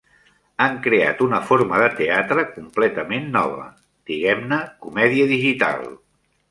Han 0.63 0.79
creat 0.85 1.21
una 1.25 1.41
forma 1.49 1.83
de 1.83 1.91
teatre 2.01 2.47
completament 2.57 3.31
nova; 3.39 3.69
diguem-ne 4.13 4.61
comèdia 4.87 5.35
digital. 5.39 5.89